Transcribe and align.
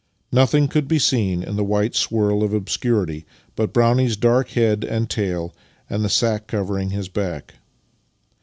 Nothing 0.31 0.67
could 0.67 0.87
be 0.87 0.97
seen 0.97 1.43
in 1.43 1.57
the 1.57 1.63
white 1.63 1.93
swirl 1.95 2.41
of 2.41 2.55
obscurity 2.55 3.23
but 3.55 3.71
Brov/nie's 3.71 4.17
dark 4.17 4.49
head 4.57 4.83
and 4.83 5.07
tail 5.07 5.53
and 5.87 6.03
the 6.03 6.09
sack 6.09 6.47
covering 6.47 6.89
his 6.89 7.07
back. 7.07 7.53